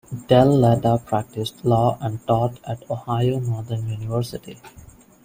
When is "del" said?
0.29-0.49